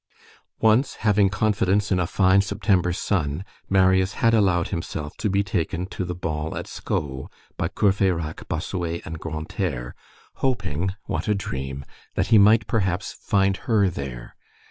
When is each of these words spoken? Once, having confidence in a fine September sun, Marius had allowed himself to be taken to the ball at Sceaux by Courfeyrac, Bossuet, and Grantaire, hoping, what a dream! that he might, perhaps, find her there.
Once, 0.61 0.95
having 1.05 1.29
confidence 1.29 1.91
in 1.91 1.99
a 1.99 2.07
fine 2.07 2.41
September 2.41 2.91
sun, 2.91 3.45
Marius 3.69 4.13
had 4.13 4.33
allowed 4.33 4.69
himself 4.69 5.15
to 5.17 5.29
be 5.29 5.43
taken 5.43 5.85
to 5.85 6.03
the 6.03 6.15
ball 6.15 6.57
at 6.57 6.65
Sceaux 6.65 7.29
by 7.55 7.67
Courfeyrac, 7.67 8.47
Bossuet, 8.47 9.03
and 9.05 9.19
Grantaire, 9.19 9.93
hoping, 10.37 10.95
what 11.05 11.27
a 11.27 11.35
dream! 11.35 11.85
that 12.15 12.29
he 12.33 12.39
might, 12.39 12.65
perhaps, 12.65 13.11
find 13.13 13.57
her 13.67 13.91
there. 13.91 14.35